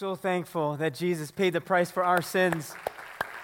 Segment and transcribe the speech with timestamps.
[0.00, 2.74] so thankful that Jesus paid the price for our sins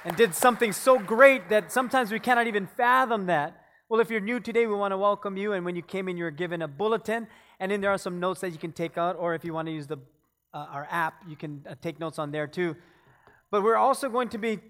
[0.07, 3.63] and did something so great that sometimes we cannot even fathom that.
[3.91, 5.53] Well, if you're new today, we want to welcome you.
[5.53, 7.27] And when you came in, you were given a bulletin,
[7.61, 9.69] and then there are some notes that you can take out, or if you want
[9.69, 9.99] to use the,
[10.55, 12.75] uh, our app, you can uh, take notes on there too.
[13.51, 14.61] But we're also going to be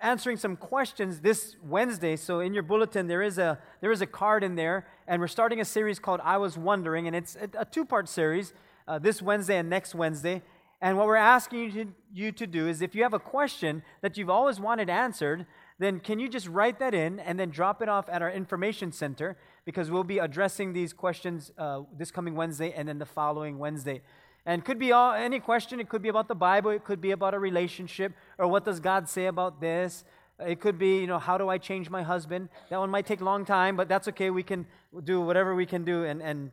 [0.00, 2.14] answering some questions this Wednesday.
[2.14, 5.26] So in your bulletin, there is a there is a card in there, and we're
[5.26, 8.54] starting a series called "I Was Wondering," and it's a, a two-part series.
[8.86, 10.42] Uh, this Wednesday and next Wednesday.
[10.80, 13.82] And what we're asking you to, you to do is, if you have a question
[14.00, 15.46] that you've always wanted answered,
[15.78, 18.92] then can you just write that in and then drop it off at our information
[18.92, 23.58] center because we'll be addressing these questions uh, this coming Wednesday and then the following
[23.58, 24.02] Wednesday.
[24.46, 25.78] And could be all, any question.
[25.78, 26.70] It could be about the Bible.
[26.70, 30.04] It could be about a relationship or what does God say about this.
[30.40, 32.48] It could be, you know, how do I change my husband?
[32.70, 34.30] That one might take a long time, but that's okay.
[34.30, 34.66] We can
[35.04, 36.50] do whatever we can do and, and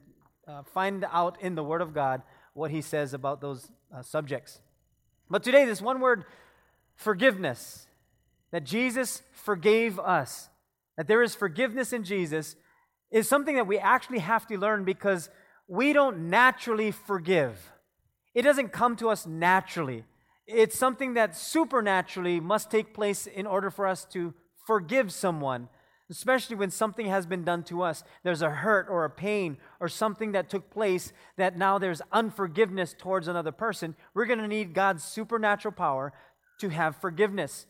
[0.48, 2.23] uh, find out in the Word of God
[2.53, 4.59] what He says about those uh, subjects.
[5.30, 6.26] But today, this one word,
[6.95, 7.88] forgiveness,
[8.51, 10.49] that Jesus forgave us,
[10.98, 12.55] that there is forgiveness in Jesus,
[13.12, 15.29] is something that we actually have to learn because
[15.68, 17.71] we don't naturally forgive.
[18.34, 20.04] It doesn't come to us naturally.
[20.48, 24.34] It's something that supernaturally must take place in order for us to
[24.65, 25.70] forgive someone,
[26.09, 28.03] especially when something has been done to us.
[28.23, 32.95] There's a hurt or a pain or something that took place that now there's unforgiveness
[32.97, 33.95] towards another person.
[34.13, 36.13] We're going to need God's supernatural power
[36.59, 37.65] to have forgiveness.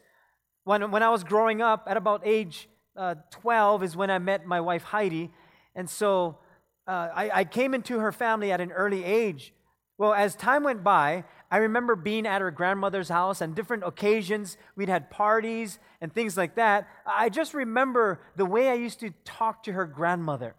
[0.63, 4.45] When, when I was growing up, at about age uh, 12, is when I met
[4.45, 5.31] my wife Heidi.
[5.75, 6.39] And so
[6.87, 9.53] uh, I, I came into her family at an early age.
[9.97, 14.57] Well, as time went by, I remember being at her grandmother's house and different occasions.
[14.75, 16.87] We'd had parties and things like that.
[17.05, 20.55] I just remember the way I used to talk to her grandmother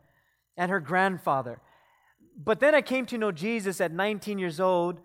[0.56, 1.60] and her grandfather.
[2.36, 5.00] But then I came to know Jesus at 19 years old,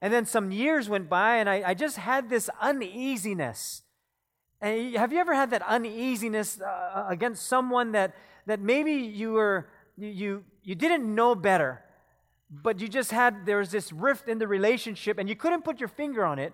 [0.00, 3.82] and then some years went by, and I, I just had this uneasiness.
[4.60, 8.14] And have you ever had that uneasiness uh, against someone that,
[8.46, 11.82] that maybe you were you, you didn't know better?
[12.50, 15.80] But you just had there was this rift in the relationship and you couldn't put
[15.80, 16.52] your finger on it.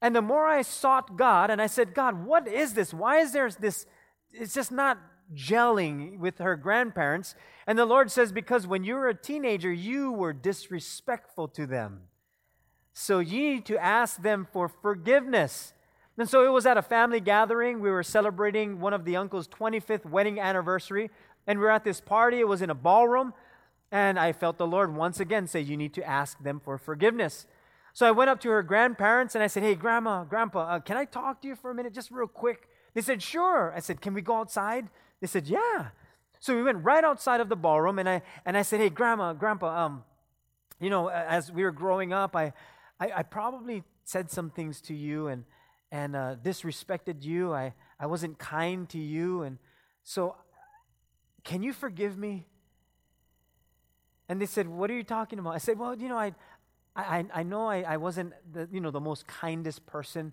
[0.00, 2.92] And the more i sought god and i said god what is this?
[2.92, 3.86] Why is there this
[4.32, 4.98] it's just not
[5.34, 7.34] gelling with her grandparents?
[7.66, 12.02] And the lord says because when you were a teenager you were disrespectful to them.
[12.92, 15.72] So you need to ask them for forgiveness.
[16.18, 17.80] And so it was at a family gathering.
[17.80, 21.10] We were celebrating one of the uncle's 25th wedding anniversary.
[21.46, 22.40] And we were at this party.
[22.40, 23.34] It was in a ballroom
[23.90, 27.46] and I felt the Lord once again say, You need to ask them for forgiveness.
[27.94, 30.96] So I went up to her grandparents and I said, Hey, grandma, grandpa, uh, can
[30.96, 32.68] I talk to you for a minute, just real quick?
[32.94, 33.72] They said, Sure.
[33.74, 34.88] I said, Can we go outside?
[35.20, 35.88] They said, Yeah.
[36.40, 39.32] So we went right outside of the ballroom and I, and I said, Hey, grandma,
[39.32, 40.04] grandpa, um,
[40.80, 42.52] you know, as we were growing up, I,
[43.00, 45.44] I, I probably said some things to you and,
[45.90, 47.52] and uh, disrespected you.
[47.52, 49.42] I, I wasn't kind to you.
[49.42, 49.58] And
[50.04, 50.36] so,
[51.42, 52.46] can you forgive me?
[54.28, 55.54] And they said, What are you talking about?
[55.54, 56.34] I said, Well, you know, I,
[56.94, 60.32] I, I know I, I wasn't the, you know, the most kindest person,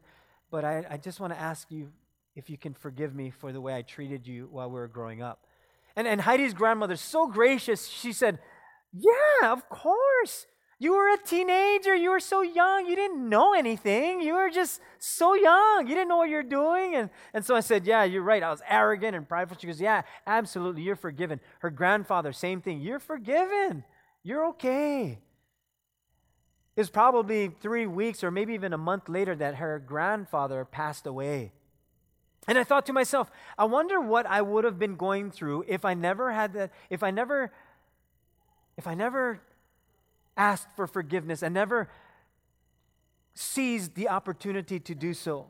[0.52, 1.92] but I, I just want to ask you
[2.36, 5.22] if you can forgive me for the way I treated you while we were growing
[5.22, 5.46] up.
[5.96, 8.40] And, and Heidi's grandmother, so gracious, she said,
[8.94, 10.48] Yeah, of course.
[10.78, 11.96] You were a teenager.
[11.96, 12.86] You were so young.
[12.86, 14.22] You didn't know anything.
[14.22, 15.88] You were just so young.
[15.88, 16.96] You didn't know what you're doing.
[16.96, 18.44] And, and so I said, Yeah, you're right.
[18.44, 19.58] I was arrogant and prideful.
[19.60, 20.82] She goes, Yeah, absolutely.
[20.82, 21.40] You're forgiven.
[21.60, 22.82] Her grandfather, same thing.
[22.82, 23.86] You're forgiven.
[24.22, 25.20] You're okay.
[26.76, 31.08] It was probably three weeks or maybe even a month later that her grandfather passed
[31.08, 31.54] away.
[32.48, 35.86] And I thought to myself, I wonder what I would have been going through if
[35.86, 37.52] I never had that, if I never,
[38.78, 39.40] if I never
[40.38, 41.90] asked for forgiveness and never
[43.34, 45.48] seized the opportunity to do so.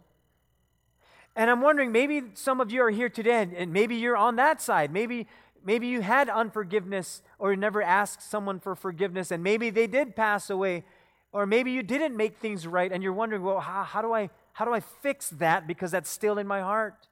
[1.35, 4.61] And I'm wondering, maybe some of you are here today, and maybe you're on that
[4.61, 4.91] side.
[4.91, 5.27] Maybe,
[5.65, 10.49] maybe you had unforgiveness or never asked someone for forgiveness, and maybe they did pass
[10.49, 10.83] away.
[11.33, 14.29] Or maybe you didn't make things right, and you're wondering, well, how, how do I
[14.55, 17.09] how do I fix that because that's still in my heart?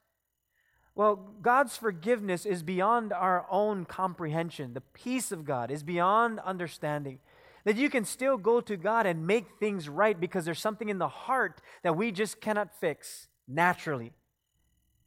[0.95, 4.73] Well, God's forgiveness is beyond our own comprehension.
[4.73, 7.19] The peace of God is beyond understanding
[7.65, 10.97] that you can still go to God and make things right because there's something in
[10.97, 14.11] the heart that we just cannot fix naturally.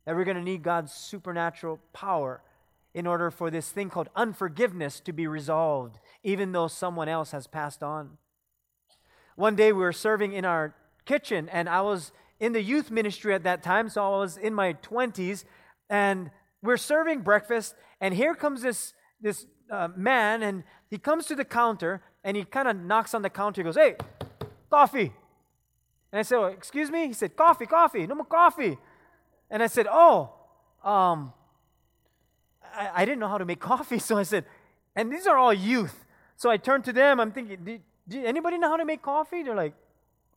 [0.05, 2.43] That we're going to need God's supernatural power
[2.94, 7.47] in order for this thing called unforgiveness to be resolved, even though someone else has
[7.47, 8.17] passed on.
[9.35, 10.75] One day we were serving in our
[11.05, 12.11] kitchen, and I was
[12.41, 15.44] in the youth ministry at that time, so I was in my 20s,
[15.91, 16.31] and
[16.62, 21.44] we're serving breakfast, and here comes this, this uh, man, and he comes to the
[21.44, 23.62] counter, and he kind of knocks on the counter.
[23.62, 23.94] He goes, Hey,
[24.69, 25.12] coffee.
[26.12, 27.06] And I said, oh, Excuse me?
[27.06, 28.76] He said, Coffee, coffee, no more coffee.
[29.49, 30.32] And I said, Oh,
[30.82, 31.32] um,
[32.75, 34.00] I, I didn't know how to make coffee.
[34.00, 34.44] So I said,
[34.96, 36.05] And these are all youth.
[36.37, 37.20] So I turned to them.
[37.20, 39.44] I'm thinking, did anybody know how to make coffee?
[39.44, 39.75] They're like,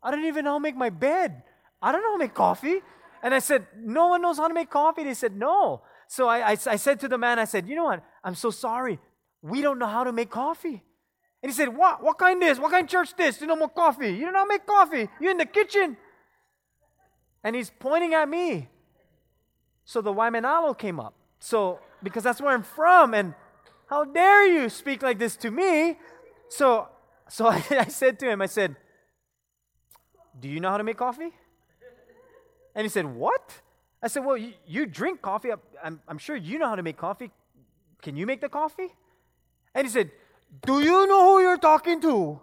[0.02, 1.42] I don't even know how to make my bed.
[1.82, 2.82] I don't know how to make coffee.
[3.24, 5.06] And I said, No one knows how to make coffee.
[5.06, 5.82] They said, No.
[6.08, 8.04] So I, I, I said to the man, I said, You know what?
[8.24, 9.00] I'm so sorry.
[9.42, 10.84] We don't know how to make coffee.
[11.42, 12.04] And he said, What?
[12.04, 12.60] What kind this?
[12.60, 13.40] What kind of church this?
[13.42, 14.12] You know more coffee.
[14.12, 15.10] You how to make coffee.
[15.20, 15.98] You're in the kitchen.
[17.44, 18.68] And he's pointing at me.
[19.86, 21.14] So the Waimanalo came up.
[21.40, 23.34] So, because that's where I'm from, and
[23.88, 25.98] how dare you speak like this to me?
[26.50, 26.90] So,
[27.30, 28.76] so I, I said to him, I said,
[30.40, 31.32] Do you know how to make coffee?
[32.76, 33.62] And he said, What?
[34.04, 35.50] I said, Well, you, you drink coffee.
[35.84, 37.32] I'm, I'm sure you know how to make coffee.
[38.02, 38.90] Can you make the coffee?
[39.74, 40.12] And he said,
[40.66, 42.40] Do you know who you're talking to?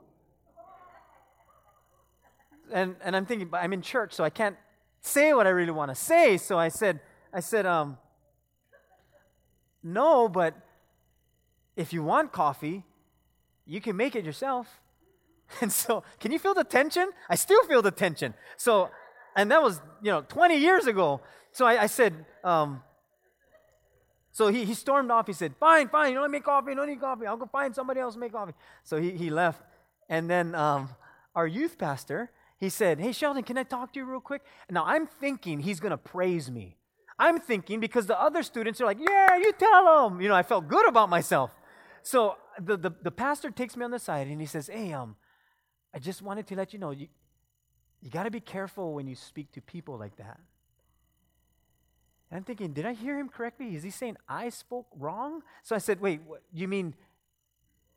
[2.73, 4.57] And, and I'm thinking, but I'm in church, so I can't
[5.01, 6.37] say what I really want to say.
[6.37, 7.01] So I said,
[7.33, 7.99] I said, um,
[9.83, 10.55] no, but
[11.77, 12.83] if you want coffee,
[13.67, 14.81] you can make it yourself.
[15.61, 17.09] And so, can you feel the tension?
[17.31, 18.35] I still feel the tension.
[18.57, 18.91] So,
[19.37, 21.21] and that was, you know, 20 years ago.
[21.53, 22.83] So I, I said, um,
[24.37, 25.27] so he, he stormed off.
[25.27, 27.25] He said, Fine, fine, you don't make coffee, you don't need coffee.
[27.25, 28.53] I'll go find somebody else to make coffee.
[28.85, 29.63] So he, he left.
[30.11, 30.91] And then um,
[31.35, 34.43] our youth pastor, he said, Hey, Sheldon, can I talk to you real quick?
[34.69, 36.77] Now I'm thinking he's going to praise me.
[37.19, 40.21] I'm thinking because the other students are like, Yeah, you tell them.
[40.21, 41.51] You know, I felt good about myself.
[42.03, 45.17] So the, the, the pastor takes me on the side and he says, Hey, um,
[45.95, 47.09] I just wanted to let you know, you,
[48.03, 50.39] you got to be careful when you speak to people like that.
[52.31, 53.77] And I'm thinking, did I hear him correctly?
[53.77, 55.43] Is he saying I spoke wrong?
[55.63, 56.95] So I said, wait, what, you mean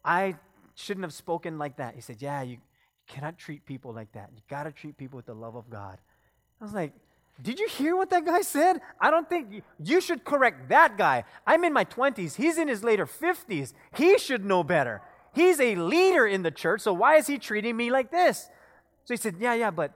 [0.05, 0.35] I
[0.75, 1.95] shouldn't have spoken like that?
[1.95, 2.57] He said, yeah, you,
[3.09, 4.29] cannot treat people like that.
[4.33, 5.97] You got to treat people with the love of God.
[6.61, 6.93] I was like,
[7.41, 8.81] did you hear what that guy said?
[9.01, 11.23] I don't think you, you should correct that guy.
[11.45, 12.35] I'm in my 20s.
[12.35, 13.73] He's in his later 50s.
[13.95, 15.01] He should know better.
[15.33, 18.49] He's a leader in the church, so why is he treating me like this?
[19.05, 19.93] So he said, Yeah, yeah, but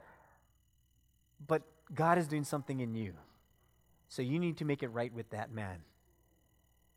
[1.47, 1.63] but
[1.93, 3.13] God is doing something in you.
[4.13, 5.77] So you need to make it right with that man.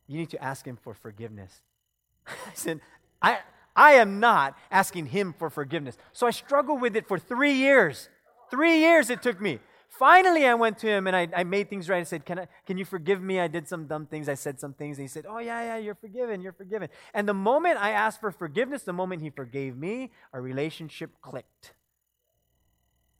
[0.06, 1.62] You need to ask him for forgiveness.
[2.26, 2.82] I said,
[3.22, 3.38] I,
[3.74, 5.96] I am not asking him for forgiveness.
[6.12, 8.10] So I struggled with it for three years.
[8.50, 9.60] Three years it took me.
[9.88, 12.00] Finally, I went to him and I, I made things right.
[12.00, 13.40] I said, can, I, can you forgive me?
[13.40, 14.28] I did some dumb things.
[14.28, 14.98] I said some things.
[14.98, 16.42] And he said, Oh, yeah, yeah, you're forgiven.
[16.42, 16.90] You're forgiven.
[17.14, 21.72] And the moment I asked for forgiveness, the moment he forgave me, our relationship clicked.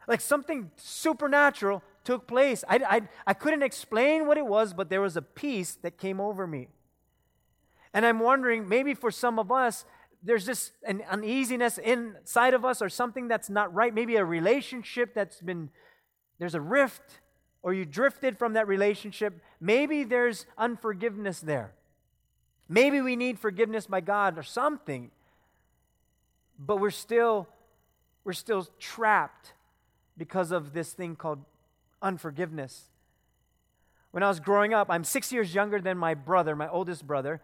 [0.07, 2.65] Like something supernatural took place.
[2.69, 6.21] I, I, I couldn't explain what it was, but there was a peace that came
[6.21, 6.69] over me.
[7.93, 9.85] And I'm wondering, maybe for some of us,
[10.23, 13.93] there's just an uneasiness inside of us or something that's not right.
[13.93, 15.69] Maybe a relationship that's been,
[16.39, 17.21] there's a rift,
[17.63, 19.43] or you drifted from that relationship.
[19.61, 21.73] Maybe there's unforgiveness there.
[22.69, 25.11] Maybe we need forgiveness by God or something,
[26.59, 27.49] but we're still,
[28.25, 29.55] we're still trapped
[30.17, 31.45] because of this thing called
[32.03, 32.91] unforgiveness.
[34.11, 37.41] When I was growing up, I'm six years younger than my brother, my oldest brother.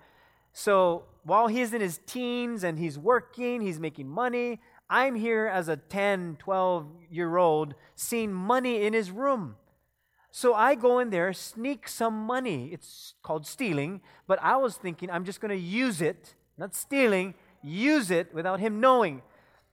[0.53, 5.69] So while he's in his teens and he's working, he's making money, I'm here as
[5.69, 9.57] a 10, 12 year old seeing money in his room.
[10.31, 12.71] So I go in there, sneak some money.
[12.73, 17.35] It's called stealing, but I was thinking I'm just going to use it, not stealing,
[17.63, 19.23] use it without him knowing.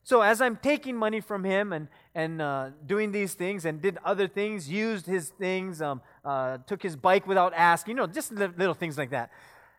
[0.10, 4.00] So as I'm taking money from him and, and uh, doing these things and did
[4.04, 8.32] other things, used his things, um, uh, took his bike without asking, you know, just
[8.32, 9.30] little things like that.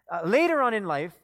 [0.08, 1.14] Uh, later on in life,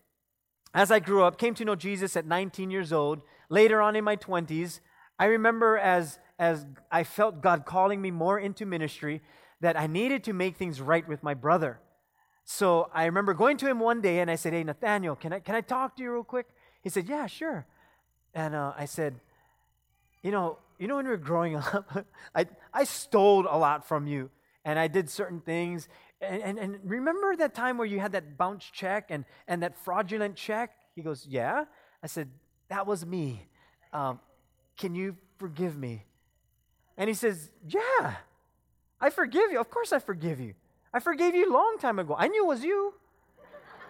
[0.75, 4.03] as I grew up, came to know Jesus at 19 years old, later on in
[4.03, 4.81] my 20s,
[5.21, 9.23] I remember as, as I felt God calling me more into ministry
[9.61, 11.79] that I needed to make things right with my brother.
[12.45, 15.39] So I remember going to him one day and I said, Hey, Nathaniel, can I,
[15.39, 16.47] can I talk to you real quick?
[16.83, 17.69] He said, Yeah, sure.
[18.37, 19.19] And uh, I said,
[20.23, 24.07] you know, you know when we were growing up, I, I stole a lot from
[24.07, 24.31] you,
[24.63, 25.89] and I did certain things.
[26.21, 29.75] And, and, and remember that time where you had that bounce check and, and that
[29.83, 30.73] fraudulent check?
[30.95, 31.65] He goes, yeah.
[32.03, 32.29] I said,
[32.69, 33.49] that was me.
[33.95, 34.21] Um,
[34.77, 36.05] can you forgive me?
[36.99, 38.17] And he says, yeah,
[39.01, 39.61] I forgive you.
[39.61, 40.55] Of course I forgive you.
[40.93, 42.15] I forgave you a long time ago.
[42.19, 42.93] I knew it was you.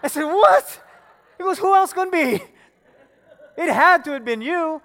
[0.04, 0.82] I said, what?
[1.36, 2.44] He goes, who else going to be?
[3.56, 4.82] It had to have been you.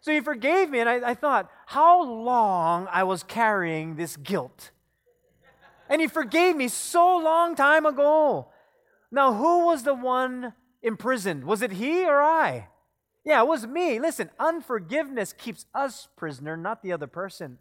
[0.00, 4.70] So he forgave me, and I, I thought, how long I was carrying this guilt.
[5.88, 8.48] And he forgave me so long time ago.
[9.10, 11.44] Now, who was the one imprisoned?
[11.44, 12.68] Was it he or I?
[13.24, 14.00] Yeah, it was me.
[14.00, 17.58] Listen, unforgiveness keeps us prisoner, not the other person.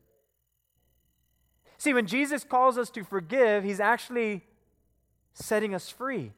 [1.78, 4.46] See, when Jesus calls us to forgive, he's actually
[5.34, 6.34] setting us free.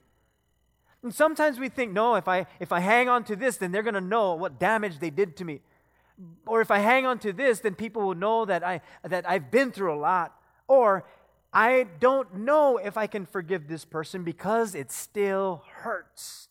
[1.03, 3.83] And sometimes we think, no, if I if I hang on to this, then they're
[3.83, 5.61] gonna know what damage they did to me.
[6.45, 9.49] Or if I hang on to this, then people will know that I that I've
[9.49, 10.35] been through a lot.
[10.67, 11.05] Or
[11.53, 16.47] I don't know if I can forgive this person because it still hurts.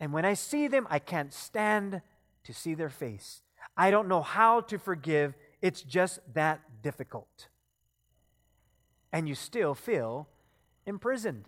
[0.00, 2.02] And when I see them, I can't stand
[2.44, 3.42] to see their face.
[3.76, 5.34] I don't know how to forgive.
[5.60, 7.48] It's just that difficult.
[9.12, 10.28] And you still feel
[10.86, 11.44] imprisoned.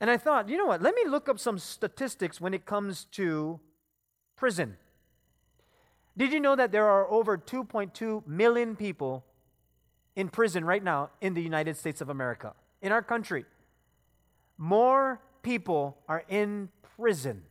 [0.00, 0.80] And I thought, you know what?
[0.80, 3.58] Let me look up some statistics when it comes to
[4.36, 4.76] prison.
[6.16, 9.24] Did you know that there are over 2.2 million people
[10.16, 13.44] in prison right now in the United States of America, in our country?
[14.56, 17.42] More people are in prison.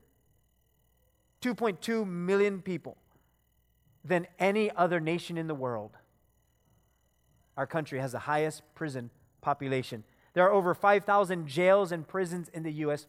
[1.41, 2.97] 2.2 million people
[4.03, 5.91] than any other nation in the world.
[7.55, 9.09] Our country has the highest prison
[9.41, 10.03] population.
[10.37, 13.07] There are over 5,000 jails and prisons in the U.S.,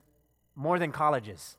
[0.56, 1.58] more than colleges.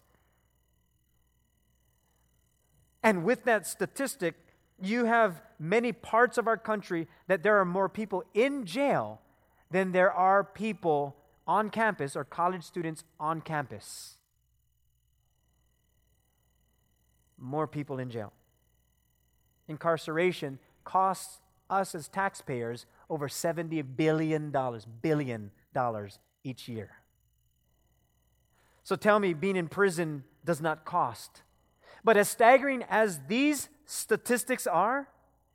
[3.03, 4.33] And with that statistic,
[4.81, 9.21] you have many parts of our country that there are more people in jail
[9.69, 14.15] than there are people on campus or college students on campus.
[17.37, 18.33] More people in jail.
[19.67, 24.51] Incarceration costs us as taxpayers over $70 billion,
[25.03, 25.51] billion
[26.43, 26.91] each year.
[28.83, 31.43] So tell me, being in prison does not cost.
[32.03, 35.07] But as staggering as these statistics are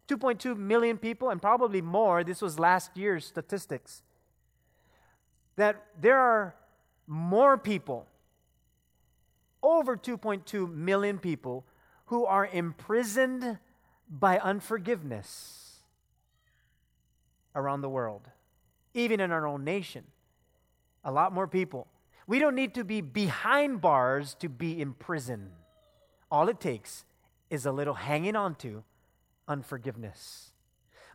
[0.09, 4.03] 2.2 million people, and probably more, this was last year's statistics,
[5.57, 6.55] that there are
[7.07, 8.07] more people,
[9.63, 11.65] over 2.2 million people,
[12.07, 13.59] who are imprisoned
[14.11, 15.81] by unforgiveness
[17.55, 18.29] around the world
[18.95, 20.05] even in our own nation.
[21.05, 21.87] A lot more people.
[22.27, 25.51] We don't need to be behind bars to be in prison.
[26.31, 27.05] All it takes
[27.51, 28.83] is a little hanging on to
[29.47, 30.53] unforgiveness.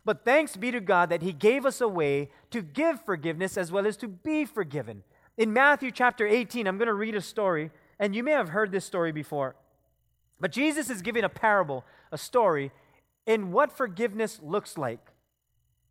[0.04, 3.72] But thanks be to God that He gave us a way to give forgiveness as
[3.72, 5.02] well as to be forgiven.
[5.36, 8.72] In Matthew chapter 18, I'm going to read a story, and you may have heard
[8.72, 9.56] this story before.
[10.38, 12.72] But Jesus is giving a parable, a story,
[13.26, 15.00] in what forgiveness looks like.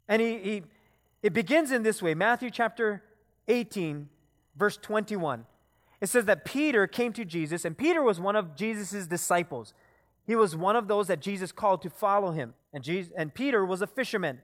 [0.08, 0.64] And he, he
[1.22, 3.04] it begins in this way Matthew chapter
[3.48, 4.10] 18,
[4.56, 5.46] verse 21.
[6.02, 9.74] It says that Peter came to Jesus, and Peter was one of Jesus' disciples.
[10.26, 12.54] He was one of those that Jesus called to follow him.
[12.72, 14.40] And, Jesus, and Peter was a fisherman.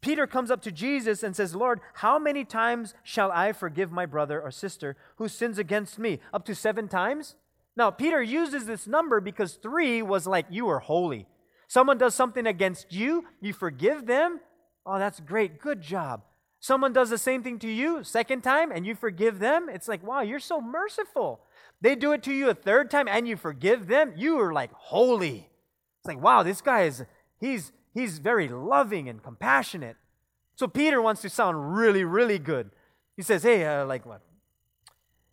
[0.00, 4.06] Peter comes up to Jesus and says, Lord, how many times shall I forgive my
[4.06, 6.20] brother or sister who sins against me?
[6.32, 7.34] Up to seven times?
[7.76, 11.26] Now, Peter uses this number because three was like you are holy.
[11.68, 14.40] Someone does something against you, you forgive them,
[14.86, 15.60] Oh, that's great.
[15.60, 16.22] Good job.
[16.60, 19.68] Someone does the same thing to you second time and you forgive them.
[19.68, 21.40] It's like, wow, you're so merciful.
[21.80, 24.14] They do it to you a third time and you forgive them.
[24.16, 25.50] You are like holy.
[25.98, 27.04] It's like, wow, this guy is
[27.38, 29.96] he's he's very loving and compassionate.
[30.54, 32.70] So Peter wants to sound really, really good.
[33.16, 34.22] He says, hey, uh, like what?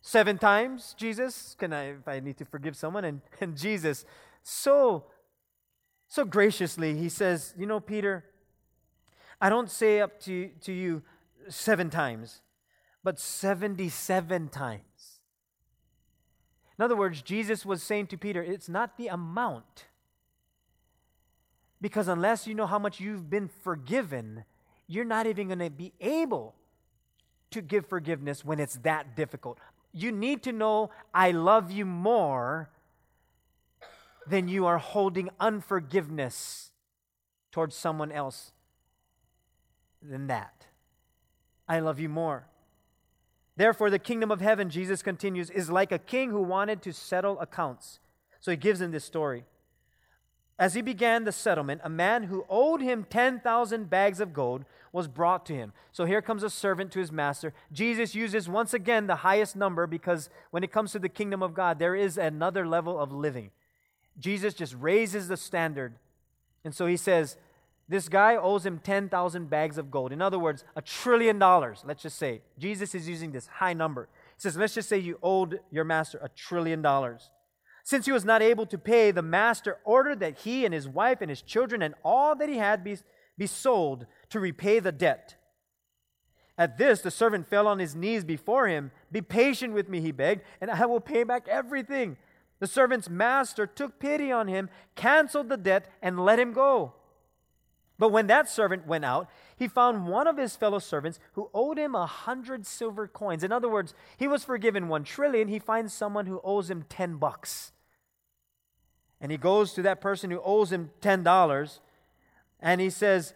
[0.02, 1.56] Seven times, Jesus?
[1.58, 3.04] Can I, if I need to forgive someone?
[3.04, 4.04] And, and Jesus,
[4.42, 5.06] so,
[6.08, 8.24] so graciously, he says, you know, Peter,
[9.44, 11.02] I don't say up to, to you
[11.50, 12.40] seven times,
[13.02, 15.20] but 77 times.
[16.78, 19.84] In other words, Jesus was saying to Peter, it's not the amount.
[21.78, 24.44] Because unless you know how much you've been forgiven,
[24.86, 26.54] you're not even going to be able
[27.50, 29.58] to give forgiveness when it's that difficult.
[29.92, 32.70] You need to know I love you more
[34.26, 36.70] than you are holding unforgiveness
[37.52, 38.53] towards someone else
[40.08, 40.66] than that.
[41.66, 42.46] I love you more.
[43.56, 47.38] Therefore, the kingdom of heaven, Jesus continues, is like a king who wanted to settle
[47.40, 48.00] accounts.
[48.40, 49.44] So he gives him this story.
[50.58, 55.08] As he began the settlement, a man who owed him 10,000 bags of gold was
[55.08, 55.72] brought to him.
[55.90, 57.52] So here comes a servant to his master.
[57.72, 61.54] Jesus uses once again the highest number because when it comes to the kingdom of
[61.54, 63.50] God, there is another level of living.
[64.18, 65.94] Jesus just raises the standard.
[66.64, 67.36] And so he says,
[67.88, 70.12] this guy owes him 10,000 bags of gold.
[70.12, 72.40] In other words, a trillion dollars, let's just say.
[72.58, 74.08] Jesus is using this high number.
[74.36, 77.30] He says, let's just say you owed your master a trillion dollars.
[77.82, 81.20] Since he was not able to pay, the master ordered that he and his wife
[81.20, 82.96] and his children and all that he had be,
[83.36, 85.36] be sold to repay the debt.
[86.56, 88.92] At this, the servant fell on his knees before him.
[89.12, 92.16] Be patient with me, he begged, and I will pay back everything.
[92.60, 96.94] The servant's master took pity on him, canceled the debt, and let him go.
[97.98, 101.78] But when that servant went out, he found one of his fellow servants who owed
[101.78, 103.44] him a hundred silver coins.
[103.44, 105.48] In other words, he was forgiven one trillion.
[105.48, 107.72] He finds someone who owes him ten bucks.
[109.20, 111.80] And he goes to that person who owes him ten dollars,
[112.60, 113.32] and he says,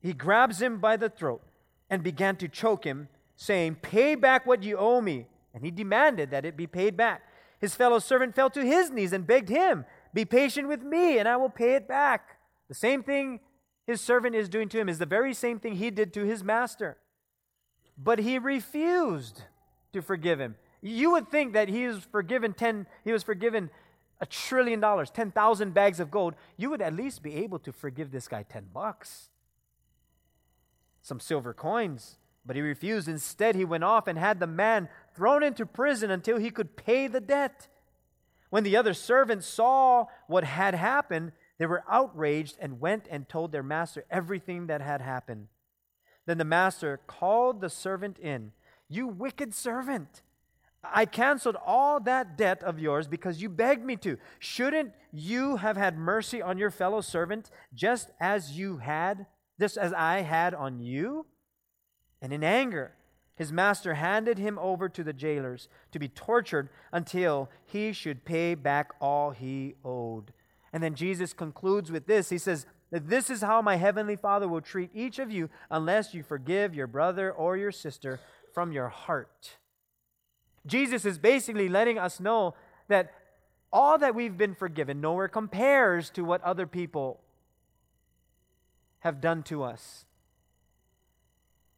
[0.00, 1.42] he grabs him by the throat
[1.88, 5.26] and began to choke him, saying, Pay back what you owe me.
[5.54, 7.22] And he demanded that it be paid back.
[7.58, 9.84] His fellow servant fell to his knees and begged him,
[10.14, 12.38] Be patient with me, and I will pay it back.
[12.68, 13.40] The same thing
[13.90, 16.44] his servant is doing to him is the very same thing he did to his
[16.44, 16.96] master.
[17.98, 19.42] But he refused
[19.92, 20.54] to forgive him.
[20.80, 23.68] You would think that he was forgiven 10 he was forgiven
[24.20, 26.34] a trillion dollars, 10,000 bags of gold.
[26.56, 29.30] You would at least be able to forgive this guy 10 bucks.
[31.02, 32.16] Some silver coins,
[32.46, 33.08] but he refused.
[33.08, 37.08] Instead, he went off and had the man thrown into prison until he could pay
[37.08, 37.66] the debt.
[38.50, 43.52] When the other servants saw what had happened, they were outraged and went and told
[43.52, 45.48] their master everything that had happened.
[46.24, 48.52] Then the master called the servant in.
[48.88, 50.22] You wicked servant!
[50.82, 54.16] I canceled all that debt of yours because you begged me to.
[54.38, 59.26] Shouldn't you have had mercy on your fellow servant just as you had,
[59.60, 61.26] just as I had on you?
[62.22, 62.94] And in anger,
[63.34, 68.54] his master handed him over to the jailers to be tortured until he should pay
[68.54, 70.32] back all he owed.
[70.72, 74.48] And then Jesus concludes with this He says, that this is how my heavenly Father
[74.48, 78.20] will treat each of you unless you forgive your brother or your sister
[78.52, 79.56] from your heart.
[80.66, 82.54] Jesus is basically letting us know
[82.88, 83.12] that
[83.72, 87.20] all that we've been forgiven nowhere compares to what other people
[89.00, 90.04] have done to us.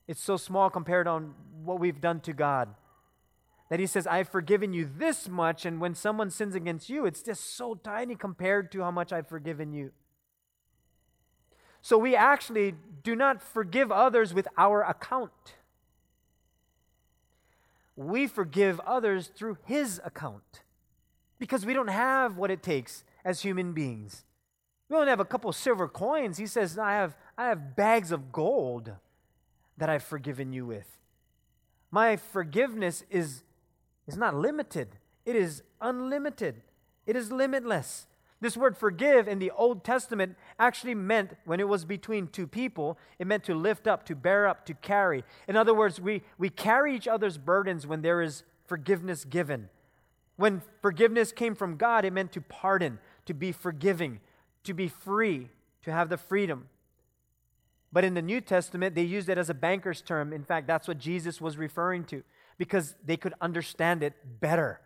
[0.09, 2.75] It's so small compared on what we've done to God
[3.73, 7.23] that he says, I've forgiven you this much, and when someone sins against you, it's
[7.23, 9.93] just so tiny compared to how much I've forgiven you.
[11.81, 15.55] So we actually do not forgive others with our account.
[17.97, 20.61] We forgive others through his account
[21.39, 24.27] because we don't have what it takes as human beings.
[24.91, 26.37] We don't have a couple silver coins.
[26.37, 28.93] He says, I have, I have bags of gold
[29.79, 30.99] that I've forgiven you with.
[31.91, 33.45] My forgiveness is
[34.07, 34.89] is not limited,
[35.25, 36.63] it is unlimited,
[37.07, 38.07] it is limitless.
[38.41, 42.99] This word forgive in the Old Testament actually meant, when it was between two people,
[43.21, 45.23] it meant to lift up, to bear up, to carry.
[45.47, 49.69] In other words, we, we carry each other's burdens when there is forgiveness given.
[50.35, 54.19] When forgiveness came from God, it meant to pardon, to be forgiving,
[54.65, 55.49] to be free,
[55.85, 56.69] to have the freedom.
[57.93, 60.33] But in the New Testament, they used it as a banker's term.
[60.33, 62.25] In fact, that's what Jesus was referring to
[62.63, 64.81] because they could understand it better.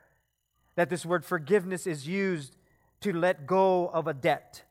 [0.77, 2.57] That this word forgiveness is used
[3.03, 4.63] to let go of a debt,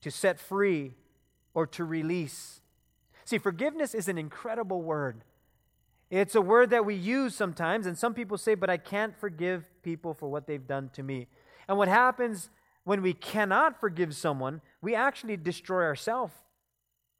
[0.00, 0.94] to set free,
[1.54, 2.60] or to release.
[3.24, 5.22] See, forgiveness is an incredible word.
[6.10, 9.64] It's a word that we use sometimes, and some people say, but I can't forgive
[9.84, 11.28] people for what they've done to me.
[11.68, 12.50] And what happens
[12.82, 16.34] when we cannot forgive someone, we actually destroy ourselves.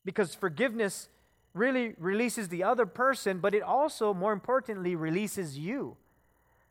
[0.04, 1.08] Because forgiveness
[1.54, 5.96] really releases the other person, but it also, more importantly, releases you.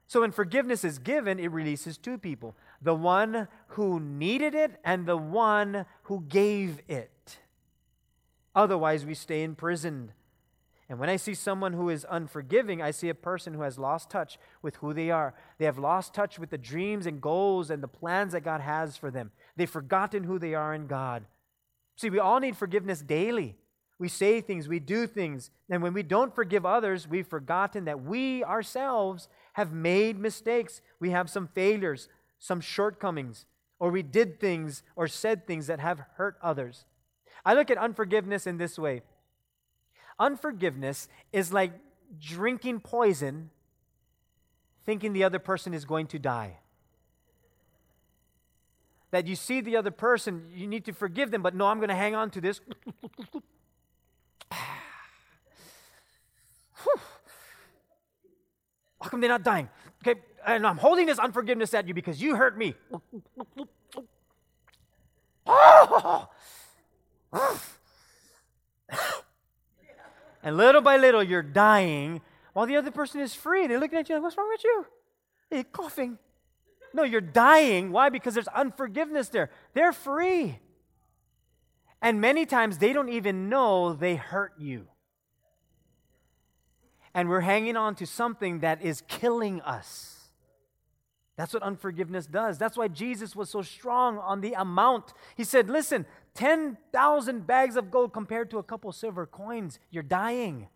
[0.08, 5.06] So when forgiveness is given, it releases two people the one who needed it and
[5.06, 7.40] the one who gave it.
[8.54, 10.12] Otherwise, we stay imprisoned.
[10.90, 14.10] And when I see someone who is unforgiving, I see a person who has lost
[14.10, 15.34] touch with who they are.
[15.58, 18.98] They have lost touch with the dreams and goals and the plans that God has
[18.98, 19.32] for them.
[19.56, 21.24] They've forgotten who they are in God.
[21.96, 23.56] See, we all need forgiveness daily.
[24.00, 28.04] We say things, we do things, and when we don't forgive others, we've forgotten that
[28.04, 30.82] we ourselves have made mistakes.
[31.00, 33.46] We have some failures, some shortcomings,
[33.80, 36.86] or we did things or said things that have hurt others.
[37.46, 39.02] I look at unforgiveness in this way
[40.20, 41.72] unforgiveness is like
[42.20, 43.50] drinking poison,
[44.86, 46.58] thinking the other person is going to die
[49.14, 51.90] that you see the other person, you need to forgive them, but no, I'm going
[51.90, 52.60] to hang on to this.
[59.02, 59.70] How come they're not dying?
[60.02, 62.76] Okay, and I'm holding this unforgiveness at you because you hurt me.
[70.44, 72.22] and little by little, you're dying
[72.54, 73.68] while the other person is free.
[73.68, 74.86] They're looking at you like, what's wrong with you?
[75.52, 76.18] You're coughing.
[76.94, 77.92] No, you're dying.
[77.92, 78.10] Why?
[78.10, 79.50] Because there's unforgiveness there.
[79.74, 80.60] They're free.
[82.02, 84.88] And many times they don't even know they hurt you
[87.14, 90.30] and we're hanging on to something that is killing us.
[91.36, 92.58] That's what unforgiveness does.
[92.58, 95.14] That's why Jesus was so strong on the amount.
[95.36, 100.68] He said, Listen, 10,000 bags of gold compared to a couple silver coins, you're dying.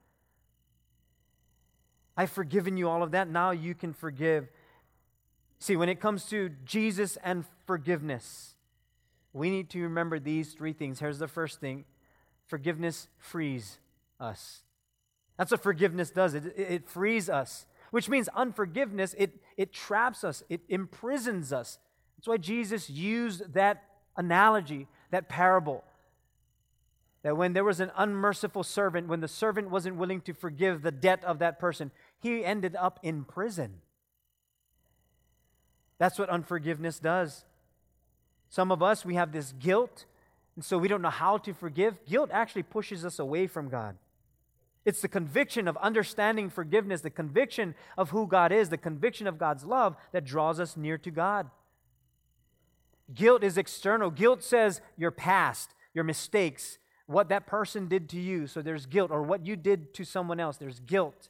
[2.16, 3.30] I've forgiven you all of that.
[3.30, 4.48] Now you can forgive.
[5.60, 8.56] See, when it comes to Jesus and forgiveness,
[9.34, 11.00] we need to remember these three things.
[11.00, 11.86] Here's the first thing
[12.48, 13.78] forgiveness frees
[14.20, 14.64] us.
[15.38, 20.44] That's what forgiveness does, it, it frees us, which means unforgiveness, it, it traps us,
[20.50, 21.80] it imprisons us.
[22.18, 23.84] That's why Jesus used that
[24.16, 25.84] analogy, that parable.
[27.22, 30.92] That when there was an unmerciful servant, when the servant wasn't willing to forgive the
[30.92, 33.82] debt of that person, he ended up in prison.
[36.00, 37.46] That's what unforgiveness does.
[38.50, 40.06] Some of us, we have this guilt,
[40.56, 42.06] and so we don't know how to forgive.
[42.06, 43.98] Guilt actually pushes us away from God.
[44.88, 49.38] It's the conviction of understanding forgiveness, the conviction of who God is, the conviction of
[49.38, 51.50] God's love that draws us near to God.
[53.14, 54.10] Guilt is external.
[54.10, 58.48] Guilt says your past, your mistakes, what that person did to you.
[58.48, 60.56] So there's guilt, or what you did to someone else.
[60.56, 61.28] There's guilt.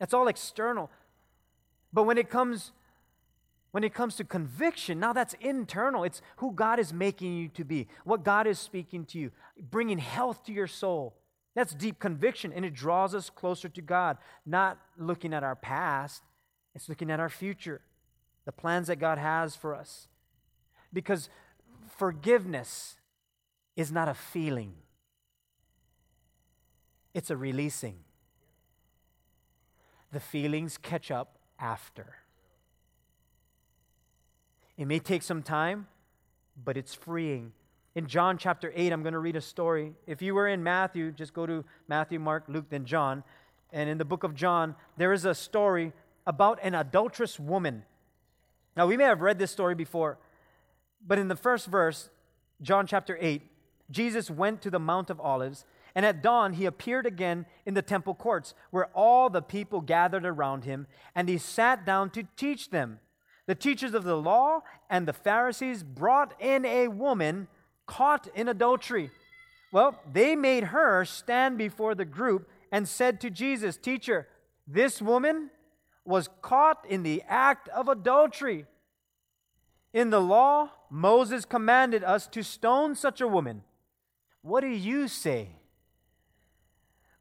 [0.00, 0.90] That's all external.
[1.92, 2.72] But when it comes
[3.70, 6.02] when it comes to conviction, now that's internal.
[6.02, 9.30] It's who God is making you to be, what God is speaking to you,
[9.70, 11.14] bringing health to your soul.
[11.54, 16.22] That's deep conviction, and it draws us closer to God, not looking at our past,
[16.74, 17.82] it's looking at our future,
[18.46, 20.08] the plans that God has for us.
[20.92, 21.28] Because
[21.96, 22.96] forgiveness
[23.76, 24.74] is not a feeling,
[27.12, 27.96] it's a releasing.
[30.10, 32.16] The feelings catch up after.
[34.76, 35.86] It may take some time,
[36.62, 37.52] but it's freeing
[37.94, 39.92] in John chapter 8, I'm going to read a story.
[40.06, 43.22] If you were in Matthew, just go to Matthew, Mark, Luke, then John.
[43.72, 45.92] And in the book of John, there is a story
[46.26, 47.84] about an adulterous woman.
[48.76, 50.18] Now, we may have read this story before,
[51.06, 52.08] but in the first verse,
[52.62, 53.42] John chapter 8,
[53.90, 57.82] Jesus went to the Mount of Olives, and at dawn he appeared again in the
[57.82, 62.70] temple courts, where all the people gathered around him, and he sat down to teach
[62.70, 63.00] them.
[63.46, 67.48] The teachers of the law and the Pharisees brought in a woman
[67.92, 69.10] caught in adultery.
[69.70, 74.28] Well, they made her stand before the group and said to Jesus, Teacher,
[74.66, 75.50] this woman
[76.04, 78.64] was caught in the act of adultery.
[79.92, 83.62] In the law, Moses commanded us to stone such a woman.
[84.40, 85.48] What do you say?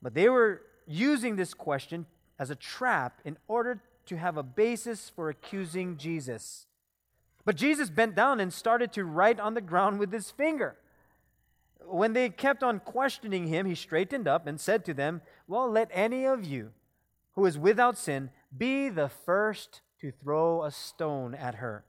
[0.01, 2.05] But they were using this question
[2.39, 6.65] as a trap in order to have a basis for accusing Jesus.
[7.45, 10.77] But Jesus bent down and started to write on the ground with his finger.
[11.84, 15.89] When they kept on questioning him, he straightened up and said to them, Well, let
[15.91, 16.71] any of you
[17.34, 21.86] who is without sin be the first to throw a stone at her.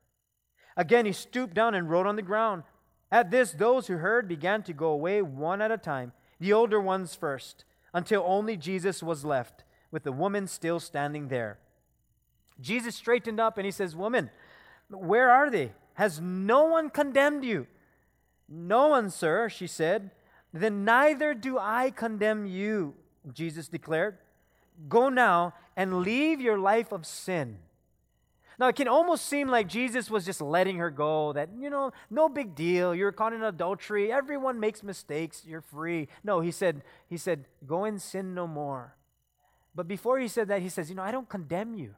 [0.76, 2.62] Again, he stooped down and wrote on the ground.
[3.10, 6.80] At this, those who heard began to go away one at a time, the older
[6.80, 11.58] ones first, until only Jesus was left, with the woman still standing there.
[12.60, 14.30] Jesus straightened up and he says, Woman,
[14.94, 15.72] where are they?
[15.94, 17.66] Has no one condemned you?
[18.48, 20.10] No one, sir, she said.
[20.52, 22.94] Then neither do I condemn you,
[23.32, 24.18] Jesus declared.
[24.88, 27.58] Go now and leave your life of sin.
[28.58, 31.92] Now, it can almost seem like Jesus was just letting her go, that, you know,
[32.10, 32.94] no big deal.
[32.94, 34.12] You're caught in adultery.
[34.12, 35.42] Everyone makes mistakes.
[35.46, 36.08] You're free.
[36.22, 38.94] No, he said, he said, go and sin no more.
[39.74, 41.94] But before he said that, he says, you know, I don't condemn you.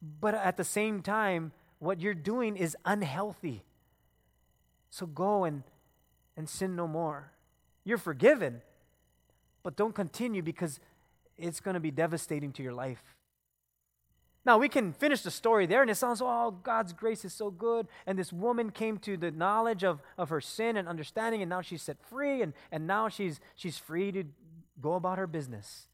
[0.00, 3.64] But at the same time, what you're doing is unhealthy.
[4.90, 5.62] So go and,
[6.36, 7.32] and sin no more.
[7.84, 8.62] You're forgiven,
[9.62, 10.80] but don't continue because
[11.36, 13.02] it's going to be devastating to your life.
[14.44, 17.50] Now, we can finish the story there, and it sounds, oh, God's grace is so
[17.50, 17.86] good.
[18.06, 21.60] And this woman came to the knowledge of, of her sin and understanding, and now
[21.60, 24.24] she's set free, and, and now she's, she's free to
[24.80, 25.88] go about her business.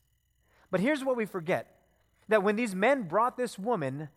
[0.70, 1.73] But here's what we forget
[2.28, 4.08] that when these men brought this woman,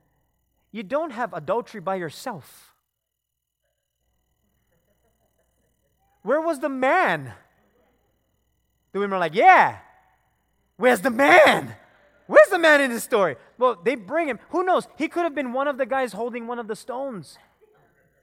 [0.72, 2.74] you don't have adultery by yourself.
[6.24, 7.34] Where was the man?
[8.91, 9.78] The women are like, Yeah,
[10.78, 11.76] where's the man?
[12.28, 13.38] Where's the man in this story?
[13.58, 14.39] Well, they bring him.
[14.50, 14.86] Who knows?
[14.98, 17.38] He could have been one of the guys holding one of the stones.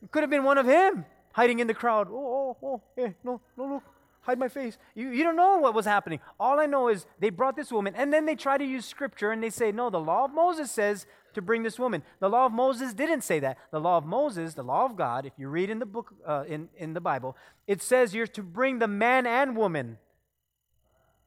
[0.03, 2.09] It could have been one of him hiding in the crowd.
[2.11, 3.94] Oh, oh, oh, yeah, no, no, look
[4.25, 4.79] hide my face.
[4.95, 6.21] You, you don't know what was happening.
[6.41, 9.31] All I know is they brought this woman, and then they try to use scripture
[9.31, 12.03] and they say, no, the law of Moses says to bring this woman.
[12.21, 13.59] The law of Moses didn't say that.
[13.71, 16.45] The law of Moses, the law of God, if you read in the book, uh,
[16.49, 19.99] in, in the Bible, it says you're to bring the man and woman.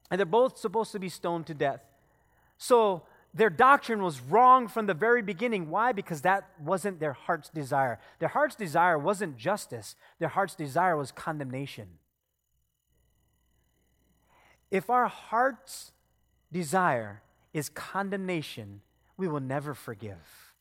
[0.10, 1.82] And they're both supposed to be stoned to death.
[2.58, 5.70] So their doctrine was wrong from the very beginning.
[5.70, 5.92] Why?
[5.92, 8.00] Because that wasn't their heart's desire.
[8.20, 11.88] Their heart's desire wasn't justice, their heart's desire was condemnation.
[14.70, 15.92] If our heart's
[16.52, 17.22] desire
[17.54, 18.82] is condemnation,
[19.16, 20.54] we will never forgive.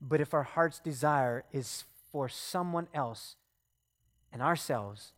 [0.00, 3.36] But if our heart's desire is for someone else
[4.32, 5.12] and ourselves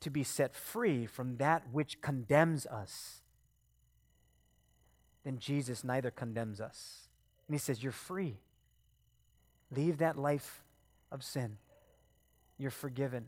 [0.00, 3.22] to be set free from that which condemns us,
[5.24, 7.08] then Jesus neither condemns us.
[7.46, 8.36] And he says, You're free.
[9.74, 10.62] Leave that life
[11.10, 11.56] of sin.
[12.58, 13.26] You're forgiven.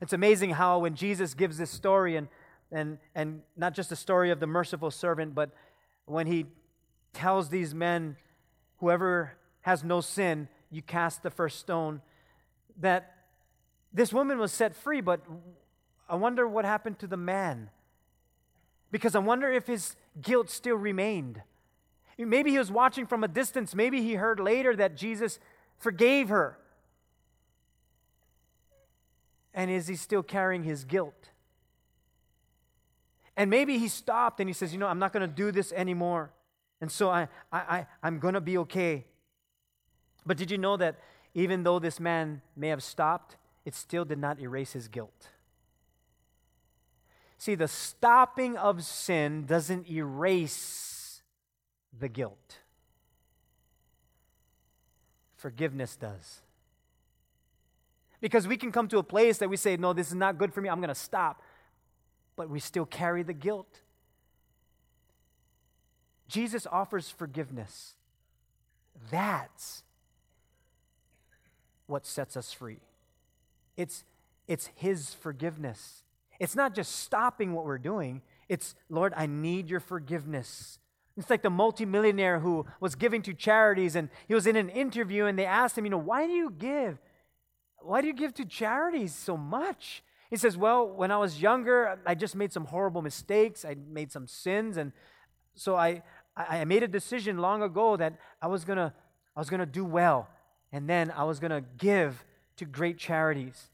[0.00, 2.28] It's amazing how when Jesus gives this story, and,
[2.72, 5.50] and, and not just the story of the merciful servant, but
[6.06, 6.46] when he
[7.12, 8.16] tells these men,
[8.78, 12.00] whoever has no sin, you cast the first stone,
[12.80, 13.14] that
[13.92, 15.20] this woman was set free, but
[16.08, 17.70] I wonder what happened to the man.
[18.90, 21.42] Because I wonder if his guilt still remained.
[22.18, 23.74] Maybe he was watching from a distance.
[23.74, 25.38] Maybe he heard later that Jesus
[25.78, 26.58] forgave her.
[29.54, 31.30] And is he still carrying his guilt?
[33.36, 35.72] And maybe he stopped and he says, You know, I'm not going to do this
[35.72, 36.30] anymore.
[36.80, 39.04] And so I, I, I, I'm going to be okay.
[40.26, 40.98] But did you know that
[41.34, 45.28] even though this man may have stopped, it still did not erase his guilt?
[47.38, 51.22] See, the stopping of sin doesn't erase
[51.98, 52.58] the guilt,
[55.36, 56.40] forgiveness does.
[58.20, 60.54] Because we can come to a place that we say, No, this is not good
[60.54, 61.42] for me, I'm going to stop.
[62.36, 63.80] But we still carry the guilt.
[66.28, 67.94] Jesus offers forgiveness.
[69.10, 69.82] That's
[71.86, 72.80] what sets us free.
[73.76, 74.04] It's,
[74.48, 76.04] it's His forgiveness.
[76.40, 80.78] It's not just stopping what we're doing, it's, Lord, I need your forgiveness.
[81.16, 85.26] It's like the multimillionaire who was giving to charities and he was in an interview
[85.26, 86.98] and they asked him, you know, why do you give?
[87.78, 90.02] Why do you give to charities so much?
[90.32, 93.66] He says, Well, when I was younger, I just made some horrible mistakes.
[93.66, 94.78] I made some sins.
[94.78, 94.92] And
[95.54, 96.02] so I,
[96.34, 98.94] I made a decision long ago that I was going to
[99.36, 100.30] I was going to do well
[100.72, 102.24] and then I was going to give
[102.56, 103.68] to great charities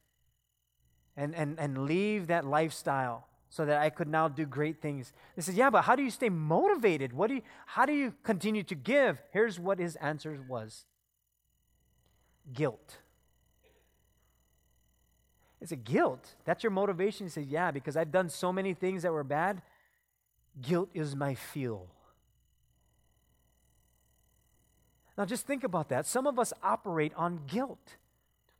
[1.17, 5.13] and, and, and leave that lifestyle so that I could now do great things.
[5.37, 7.13] He says, Yeah, but how do you stay motivated?
[7.13, 9.23] What do you, how do you continue to give?
[9.33, 10.87] Here's what his answer was
[12.53, 12.99] guilt.
[15.61, 16.35] It's a guilt.
[16.45, 17.27] That's your motivation.
[17.27, 19.63] He says, Yeah, because I've done so many things that were bad.
[20.61, 21.89] Guilt is my fuel.
[25.17, 26.07] Now, just think about that.
[26.07, 27.97] Some of us operate on guilt.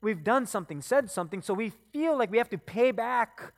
[0.01, 3.53] We've done something, said something, so we feel like we have to pay back.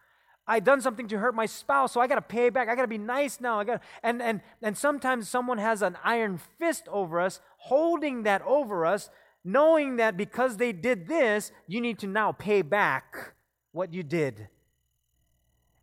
[0.46, 2.68] I done something to hurt my spouse, so I got to pay back.
[2.68, 3.60] I got to be nice now.
[3.60, 8.42] I got and and and sometimes someone has an iron fist over us, holding that
[8.42, 9.10] over us,
[9.44, 13.34] knowing that because they did this, you need to now pay back
[13.72, 14.48] what you did.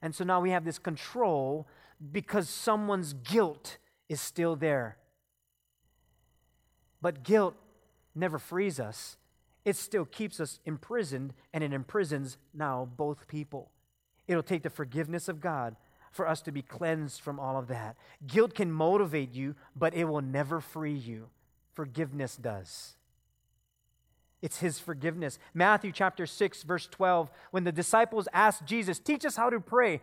[0.02, 1.68] And so now we have this control
[2.12, 3.78] because someone's guilt
[4.10, 4.98] is still there.
[7.02, 7.56] But guilt
[8.16, 9.18] never frees us,
[9.64, 13.72] it still keeps us imprisoned, and it imprisons now both people.
[14.28, 15.76] It'll take the forgiveness of God
[16.12, 17.96] for us to be cleansed from all of that.
[18.26, 21.30] Guilt can motivate you, but it will never free you.
[21.74, 22.97] Forgiveness does.
[24.42, 25.40] It's his forgiveness.
[25.54, 30.02] Matthew chapter 6, verse 12, when the disciples asked Jesus, Teach us how to pray.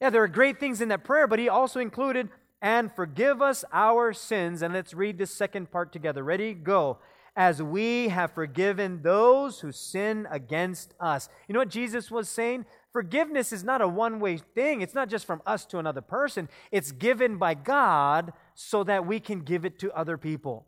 [0.00, 2.28] Yeah, there are great things in that prayer, but he also included
[2.62, 4.62] and forgive us our sins.
[4.62, 6.22] And let's read this second part together.
[6.22, 6.54] Ready?
[6.54, 6.98] Go.
[7.36, 11.28] As we have forgiven those who sin against us.
[11.46, 12.66] You know what Jesus was saying?
[12.92, 14.80] Forgiveness is not a one way thing.
[14.80, 19.20] It's not just from us to another person, it's given by God so that we
[19.20, 20.66] can give it to other people.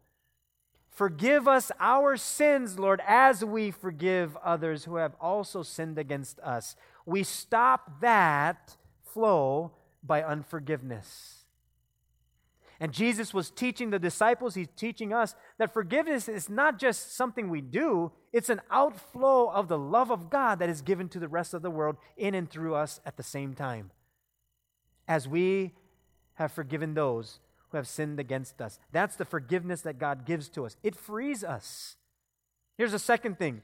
[0.90, 6.76] Forgive us our sins, Lord, as we forgive others who have also sinned against us.
[7.06, 9.72] We stop that flow
[10.02, 11.36] by unforgiveness.
[12.82, 17.50] And Jesus was teaching the disciples, he's teaching us that forgiveness is not just something
[17.50, 21.28] we do, it's an outflow of the love of God that is given to the
[21.28, 23.90] rest of the world in and through us at the same time.
[25.06, 25.74] As we
[26.34, 27.38] have forgiven those
[27.70, 28.78] who have sinned against us.
[28.92, 30.76] That's the forgiveness that God gives to us.
[30.82, 31.96] It frees us.
[32.76, 33.62] Here's the second thing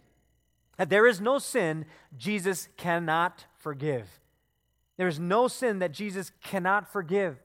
[0.76, 4.20] that there is no sin Jesus cannot forgive.
[4.96, 7.38] There is no sin that Jesus cannot forgive.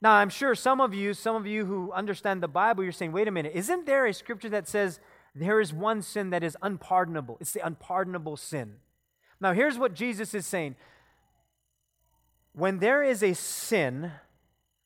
[0.00, 3.12] Now, I'm sure some of you, some of you who understand the Bible, you're saying,
[3.12, 5.00] wait a minute, isn't there a scripture that says
[5.34, 7.36] there is one sin that is unpardonable?
[7.40, 8.76] It's the unpardonable sin.
[9.40, 10.76] Now, here's what Jesus is saying
[12.52, 14.12] when there is a sin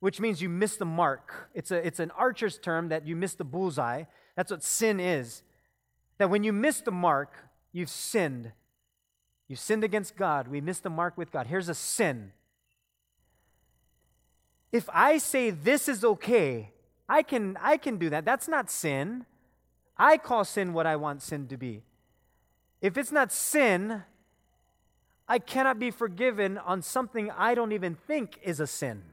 [0.03, 1.49] which means you miss the mark.
[1.55, 4.03] It's, a, it's an archer's term that you miss the bullseye.
[4.35, 5.45] That's what sin is.
[6.19, 7.37] That when you miss the mark,
[7.71, 8.51] you've sinned.
[9.47, 10.49] You sinned against God.
[10.49, 11.47] We missed the mark with God.
[11.47, 12.33] Here's a sin.
[14.73, 16.73] If I say this is okay,
[17.09, 18.25] I can, I can do that.
[18.25, 19.25] That's not sin.
[19.97, 21.85] I call sin what I want sin to be.
[22.81, 24.03] If it's not sin,
[25.29, 29.05] I cannot be forgiven on something I don't even think is a sin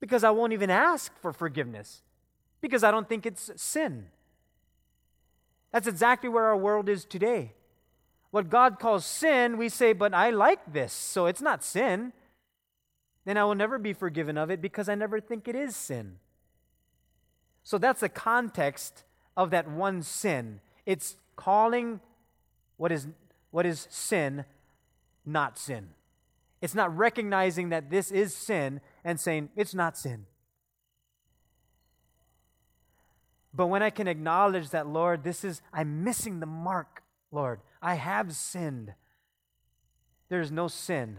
[0.00, 2.02] because I won't even ask for forgiveness
[2.60, 4.06] because I don't think it's sin.
[5.72, 7.52] That's exactly where our world is today.
[8.30, 12.12] What God calls sin, we say, but I like this, so it's not sin.
[13.24, 16.16] Then I will never be forgiven of it because I never think it is sin.
[17.62, 19.04] So that's the context
[19.36, 20.60] of that one sin.
[20.86, 22.00] It's calling
[22.76, 23.06] what is,
[23.50, 24.44] what is sin
[25.26, 25.90] not sin.
[26.60, 30.26] It's not recognizing that this is sin and saying, it's not sin.
[33.54, 37.60] But when I can acknowledge that, Lord, this is, I'm missing the mark, Lord.
[37.80, 38.94] I have sinned.
[40.28, 41.18] There is no sin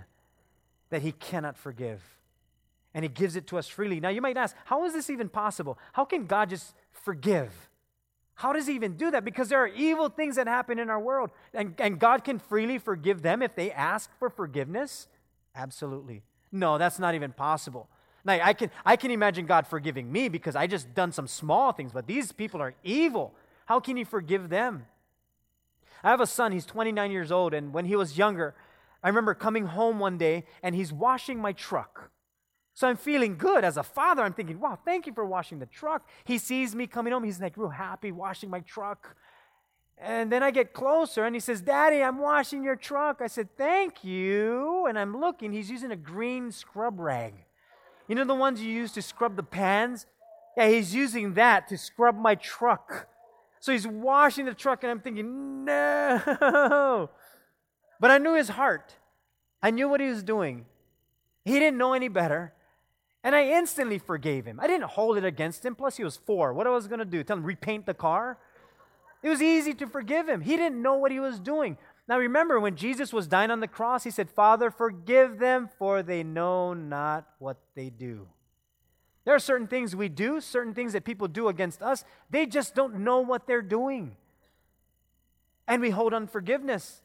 [0.90, 2.04] that He cannot forgive.
[2.94, 4.00] And He gives it to us freely.
[4.00, 5.78] Now, you might ask, how is this even possible?
[5.94, 7.70] How can God just forgive?
[8.36, 9.26] How does He even do that?
[9.26, 12.78] Because there are evil things that happen in our world, and, and God can freely
[12.78, 15.08] forgive them if they ask for forgiveness?
[15.60, 16.24] Absolutely.
[16.52, 17.90] No, that's not even possible.
[18.24, 21.72] Like I can I can imagine God forgiving me because I just done some small
[21.74, 23.34] things, but these people are evil.
[23.66, 24.86] How can he forgive them?
[26.04, 28.56] I have a son, he's 29 years old, and when he was younger,
[29.04, 32.12] I remember coming home one day and he's washing my truck.
[32.74, 34.24] So I'm feeling good as a father.
[34.24, 36.08] I'm thinking, wow, thank you for washing the truck.
[36.24, 37.26] He sees me coming home.
[37.26, 39.18] He's like real happy washing my truck.
[40.02, 43.22] And then I get closer and he says, Daddy, I'm washing your truck.
[43.22, 44.86] I said, Thank you.
[44.88, 47.34] And I'm looking, he's using a green scrub rag.
[48.08, 50.06] You know the ones you use to scrub the pans?
[50.58, 53.08] Yeah, he's using that to scrub my truck.
[53.60, 57.10] So he's washing the truck, and I'm thinking, No.
[58.02, 58.96] But I knew his heart.
[59.62, 60.66] I knew what he was doing.
[61.44, 62.54] He didn't know any better.
[63.24, 64.58] And I instantly forgave him.
[64.62, 65.76] I didn't hold it against him.
[65.76, 66.54] Plus, he was four.
[66.54, 67.22] What I was going to do?
[67.24, 68.38] Tell him, repaint the car?
[69.22, 70.42] It was easy to forgive him.
[70.42, 71.78] He didn't know what he was doing.
[72.08, 76.02] Now remember, when Jesus was dying on the cross, he said, Father, forgive them, for
[76.02, 78.28] they know not what they do.
[79.26, 82.04] There are certain things we do, certain things that people do against us.
[82.30, 84.16] They just don't know what they're doing.
[85.68, 87.02] And we hold unforgiveness.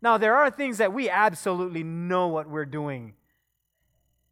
[0.00, 3.14] Now, there are things that we absolutely know what we're doing,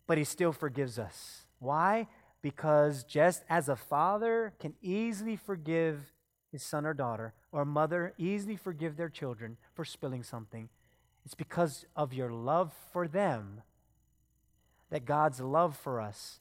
[0.06, 1.46] but He still forgives us.
[1.58, 2.06] Why?
[2.42, 6.12] Because just as a father can easily forgive
[6.56, 10.70] his son or daughter, or mother easily forgive their children for spilling something,
[11.26, 13.60] it's because of your love for them
[14.88, 16.40] that God's love for us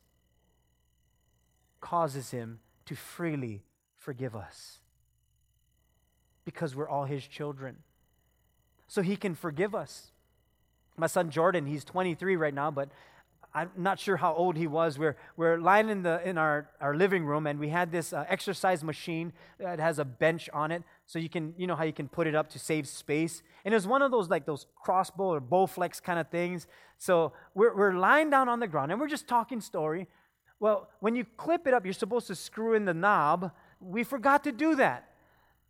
[1.81, 3.63] causes him to freely
[3.97, 4.79] forgive us.
[6.45, 7.79] Because we're all his children.
[8.87, 10.11] So he can forgive us.
[10.95, 12.87] My son Jordan, he's 23 right now, but
[13.55, 14.99] I'm not sure how old he was.
[14.99, 18.25] We're, we're lying in, the, in our, our living room, and we had this uh,
[18.27, 20.83] exercise machine that has a bench on it.
[21.05, 23.43] So you can, you know how you can put it up to save space.
[23.63, 26.67] And it was one of those, like those crossbow or Bowflex kind of things.
[26.97, 30.07] So we're, we're lying down on the ground, and we're just talking story.
[30.59, 33.51] Well, when you clip it up, you're supposed to screw in the knob.
[33.79, 35.11] We forgot to do that.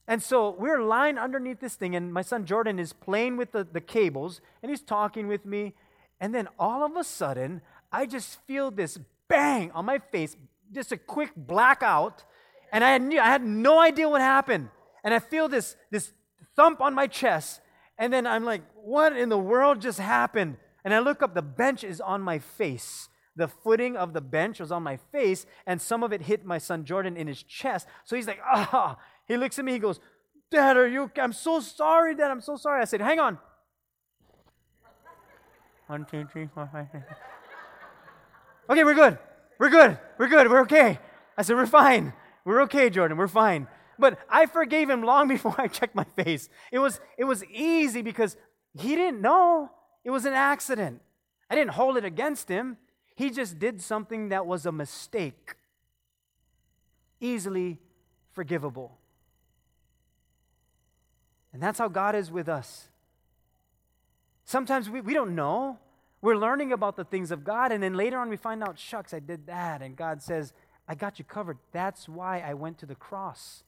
[0.08, 3.64] And so we're lying underneath this thing, and my son Jordan is playing with the,
[3.64, 5.74] the cables, and he's talking with me.
[6.20, 7.62] And then all of a sudden,
[7.96, 10.36] I just feel this bang on my face,
[10.72, 12.26] just a quick blackout,
[12.74, 14.70] and I had, I had no idea what happened.
[15.04, 16.12] And I feel this, this
[16.58, 17.62] thump on my chest,
[17.98, 20.58] and then I'm like, what in the world just happened?
[20.84, 23.08] And I look up, the bench is on my face.
[23.38, 26.58] The footing of the bench was on my face, and some of it hit my
[26.58, 27.88] son Jordan in his chest.
[28.04, 28.98] So he's like, ah.
[29.28, 30.00] He looks at me, he goes,
[30.52, 32.30] Dad, are you I'm so sorry, Dad.
[32.30, 32.82] I'm so sorry.
[32.82, 33.40] I said, hang on.
[35.88, 36.88] One, two, three, four, five.
[38.70, 39.18] Okay, we're good.
[39.60, 39.98] We're good.
[40.18, 40.50] We're good.
[40.50, 41.00] We're okay.
[41.38, 42.14] I said, We're fine.
[42.44, 43.18] We're okay, Jordan.
[43.18, 43.68] We're fine.
[43.98, 46.50] But I forgave him long before I checked my face.
[46.72, 48.38] It was, it was easy because
[48.78, 49.72] he didn't know.
[50.04, 51.02] It was an accident.
[51.50, 52.78] I didn't hold it against him.
[53.16, 55.56] He just did something that was a mistake.
[57.22, 57.80] Easily
[58.34, 58.98] forgivable.
[61.54, 62.90] And that's how God is with us.
[64.44, 65.80] Sometimes we, we don't know.
[66.26, 69.14] We're learning about the things of God, and then later on we find out, shucks,
[69.14, 69.84] I did that.
[69.84, 70.54] And God says,
[70.88, 71.60] I got you covered.
[71.72, 73.64] That's why I went to the cross.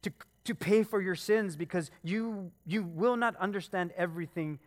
[0.00, 0.10] To,
[0.44, 4.60] to pay for your sins because you, you will not understand everything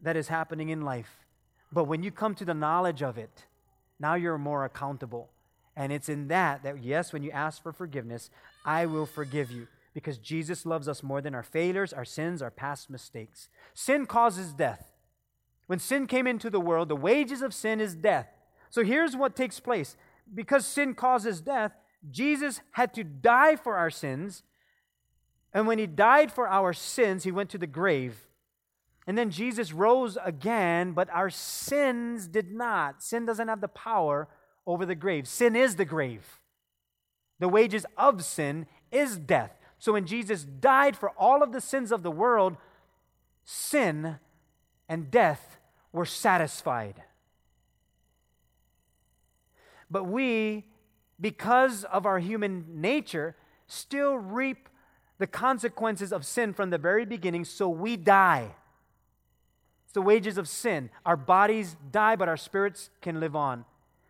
[0.00, 1.26] that is happening in life.
[1.70, 3.44] But when you come to the knowledge of it,
[3.98, 5.30] Now you're more accountable.
[5.76, 8.30] And it's in that that, yes, when you ask for forgiveness,
[8.64, 12.50] I will forgive you because Jesus loves us more than our failures, our sins, our
[12.50, 13.48] past mistakes.
[13.74, 14.95] Sin causes death.
[15.66, 18.28] When sin came into the world, the wages of sin is death.
[18.70, 19.96] So here's what takes place
[20.34, 21.72] because sin causes death,
[22.10, 24.42] Jesus had to die for our sins.
[25.52, 28.26] And when he died for our sins, he went to the grave.
[29.06, 33.02] And then Jesus rose again, but our sins did not.
[33.02, 34.28] Sin doesn't have the power
[34.66, 35.28] over the grave.
[35.28, 36.40] Sin is the grave.
[37.38, 39.52] The wages of sin is death.
[39.78, 42.56] So when Jesus died for all of the sins of the world,
[43.44, 44.16] sin
[44.88, 45.55] and death
[45.96, 47.02] were satisfied.
[49.90, 50.66] But we,
[51.18, 53.34] because of our human nature,
[53.66, 54.68] still reap
[55.18, 58.54] the consequences of sin from the very beginning, so we die.
[59.86, 60.90] It's the wages of sin.
[61.06, 63.64] Our bodies die, but our spirits can live on.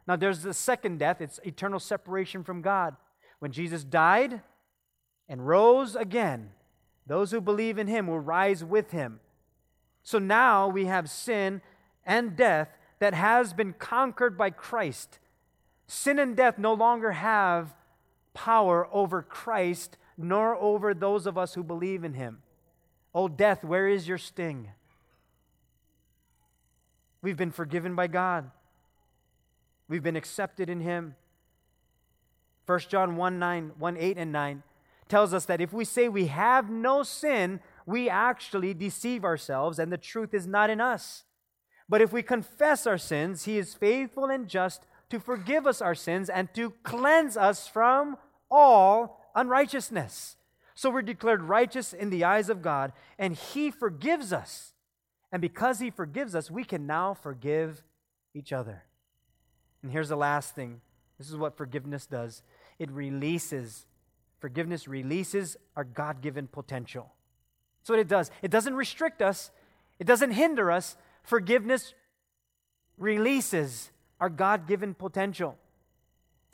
[0.09, 2.97] Now, there's the second death, it's eternal separation from God.
[3.39, 4.41] When Jesus died
[5.29, 6.51] and rose again,
[7.07, 9.21] those who believe in him will rise with him.
[10.03, 11.63] So now we have sin
[12.07, 15.19] and death that has been conquered by Christ.
[15.87, 17.75] Sin and death no longer have
[18.35, 22.39] power over Christ nor over those of us who believe in him.
[23.15, 24.71] Oh, death, where is your sting?
[27.23, 28.51] We've been forgiven by God.
[29.89, 31.17] We've been accepted in him.
[32.67, 34.63] 1 John 1 9, 1 8 and 9
[35.09, 39.93] tells us that if we say we have no sin, we actually deceive ourselves and
[39.93, 41.25] the truth is not in us.
[41.89, 45.95] But if we confess our sins, he is faithful and just to forgive us our
[45.95, 48.17] sins and to cleanse us from
[48.51, 50.37] all unrighteousness.
[50.75, 54.75] So we're declared righteous in the eyes of God, and He forgives us.
[55.33, 57.83] And because He forgives us, we can now forgive
[58.35, 58.85] each other.
[59.83, 60.81] And here's the last thing
[61.19, 62.43] this is what forgiveness does
[62.79, 63.87] it releases,
[64.39, 67.11] forgiveness releases our God given potential.
[67.81, 68.31] That's what it does.
[68.43, 69.51] It doesn't restrict us,
[69.99, 70.97] it doesn't hinder us.
[71.27, 71.93] Forgiveness
[72.97, 75.59] releases our God given potential.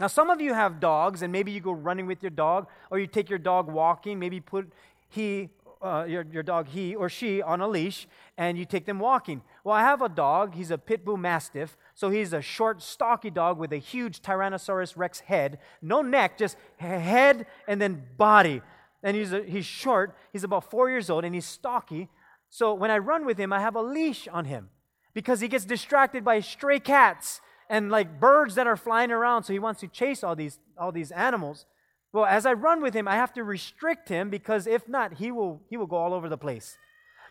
[0.01, 2.99] Now, some of you have dogs, and maybe you go running with your dog, or
[2.99, 4.73] you take your dog walking, maybe put
[5.09, 5.51] he,
[5.81, 8.09] uh, your, your dog, he or she, on a leash,
[8.39, 9.43] and you take them walking.
[9.63, 10.55] Well, I have a dog.
[10.55, 11.77] He's a pit bull mastiff.
[11.95, 15.59] So he's a short, stocky dog with a huge Tyrannosaurus rex head.
[15.83, 18.63] No neck, just head and then body.
[19.03, 20.17] And he's, a, he's short.
[20.33, 22.09] He's about four years old, and he's stocky.
[22.53, 24.69] So when I run with him, I have a leash on him
[25.15, 27.41] because he gets distracted by stray cats
[27.71, 29.45] and like birds that are flying around.
[29.45, 31.65] So he wants to chase all these, all these animals.
[32.13, 35.31] Well, as I run with him, I have to restrict him because if not, he
[35.31, 36.77] will, he will go all over the place.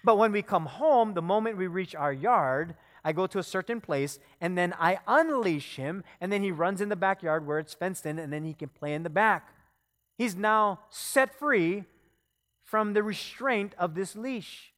[0.04, 3.44] But when we come home, the moment we reach our yard, I go to a
[3.44, 7.60] certain place and then I unleash him, and then he runs in the backyard where
[7.60, 9.50] it's fenced in, and then he can play in the back.
[10.18, 11.84] He's now set free
[12.64, 14.71] from the restraint of this leash.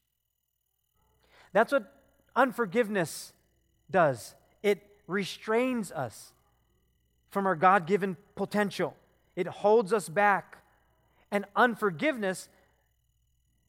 [1.53, 1.91] That's what
[2.35, 3.31] unforgiveness
[3.89, 4.35] does.
[4.61, 6.33] It restrains us
[7.29, 8.95] from our God given potential,
[9.35, 10.57] it holds us back.
[11.31, 12.47] And unforgiveness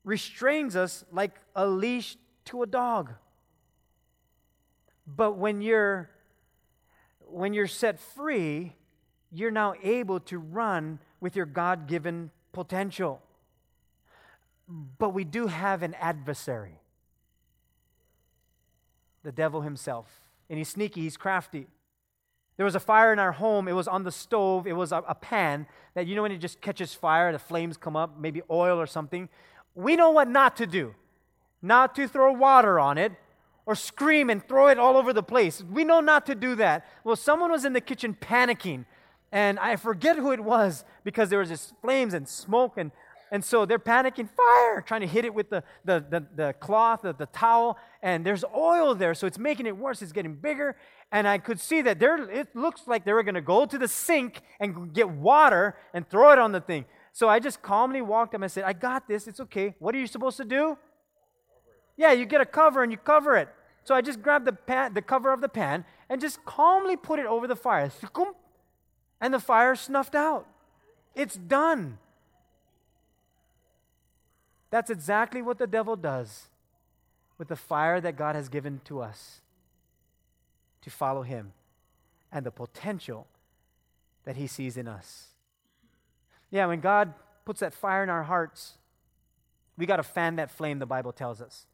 [0.05, 3.13] restrains us like a leash to a dog.
[5.07, 6.11] But when you're
[7.27, 8.75] when you're set free,
[9.33, 13.23] you're now able to run with your God given potential.
[14.69, 16.81] But we do have an adversary
[19.25, 21.67] the devil himself and he's sneaky, he's crafty.
[22.57, 23.67] There was a fire in our home.
[23.67, 24.67] It was on the stove.
[24.67, 27.77] It was a, a, pan that, you know, when it just catches fire, the flames
[27.77, 29.29] come up, maybe oil or something.
[29.75, 30.95] We know what not to do.
[31.61, 33.13] Not to throw water on it
[33.67, 35.63] or scream and throw it all over the place.
[35.63, 36.87] We know not to do that.
[37.03, 38.85] Well, someone was in the kitchen panicking,
[39.33, 42.93] and I forget who it was because there was just flames and smoke and
[43.35, 47.03] and so they're panicking, fire, trying to hit it with the, the, the, the cloth,
[47.03, 50.03] the, the towel, and there's oil there, so it's making it worse.
[50.03, 50.77] It's getting bigger.
[51.11, 53.77] And I could see that there, it looks like they were going to go to
[53.77, 56.85] the sink and get water and throw it on the thing.
[57.13, 59.27] So I just calmly walked up and said, I got this.
[59.27, 59.75] It's okay.
[59.81, 60.79] What are you supposed to do?
[61.97, 63.49] Yeah, you get a cover and you cover it.
[63.83, 67.19] So I just grabbed the, pan, the cover of the pan and just calmly put
[67.19, 67.91] it over the fire.
[69.21, 70.47] And the fire snuffed out.
[71.17, 71.99] It's done.
[74.75, 76.49] That's exactly what the devil does
[77.39, 79.41] with the fire that God has given to us
[80.83, 81.53] to follow him
[82.33, 83.29] and the potential
[84.25, 85.29] that he sees in us.
[86.51, 87.15] Yeah, when God
[87.45, 88.73] puts that fire in our hearts,
[89.79, 91.67] we got to fan that flame, the Bible tells us.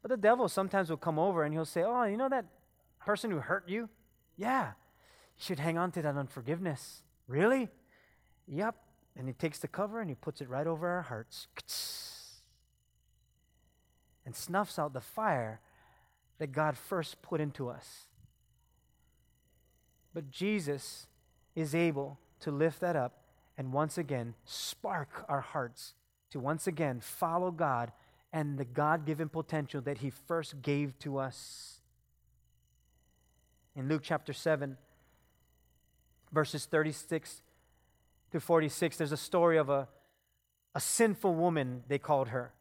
[0.00, 2.46] But the devil sometimes will come over and he'll say, Oh, you know that
[3.04, 3.90] person who hurt you?
[4.38, 4.68] Yeah.
[5.36, 7.02] You should hang on to that unforgiveness.
[7.28, 7.68] Really?
[8.48, 8.76] Yep.
[9.14, 11.48] And he takes the cover and he puts it right over our hearts
[14.26, 15.60] and snuffs out the fire
[16.38, 18.08] that God first put into us.
[20.12, 21.06] But Jesus
[21.54, 23.22] is able to lift that up
[23.56, 25.94] and once again spark our hearts
[26.32, 27.92] to once again follow God
[28.32, 31.80] and the God given potential that He first gave to us.
[33.74, 34.76] In Luke chapter 7,
[36.32, 37.40] verses 36
[38.32, 39.88] to 46, there's a story of a,
[40.74, 42.52] a sinful woman, they called her.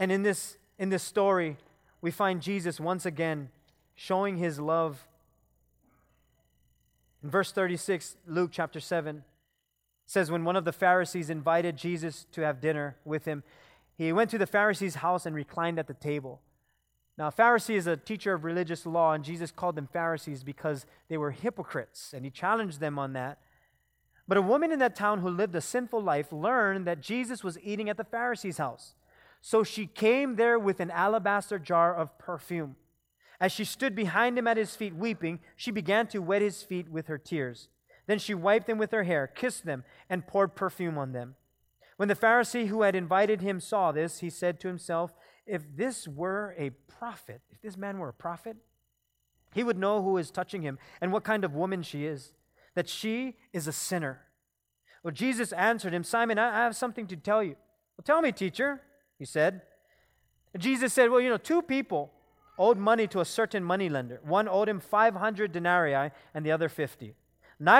[0.00, 1.58] And in this, in this story,
[2.00, 3.50] we find Jesus once again
[3.94, 5.06] showing his love.
[7.22, 9.22] In verse 36, Luke chapter 7
[10.06, 13.44] says, When one of the Pharisees invited Jesus to have dinner with him,
[13.94, 16.40] he went to the Pharisee's house and reclined at the table.
[17.18, 20.86] Now, a Pharisee is a teacher of religious law, and Jesus called them Pharisees because
[21.10, 23.38] they were hypocrites, and he challenged them on that.
[24.26, 27.58] But a woman in that town who lived a sinful life learned that Jesus was
[27.62, 28.94] eating at the Pharisee's house.
[29.40, 32.76] So she came there with an alabaster jar of perfume.
[33.40, 36.90] As she stood behind him at his feet weeping, she began to wet his feet
[36.90, 37.68] with her tears.
[38.06, 41.36] Then she wiped them with her hair, kissed them, and poured perfume on them.
[41.96, 45.14] When the Pharisee who had invited him saw this, he said to himself,
[45.46, 48.56] If this were a prophet, if this man were a prophet,
[49.54, 52.32] he would know who is touching him and what kind of woman she is,
[52.74, 54.22] that she is a sinner.
[55.02, 57.56] Well, Jesus answered him, Simon, I have something to tell you.
[57.96, 58.82] Well, tell me, teacher
[59.20, 59.60] he said.
[60.58, 62.10] Jesus said, Well, you know, two people
[62.58, 64.18] owed money to a certain moneylender.
[64.24, 67.14] One owed him 500 denarii and the other 50.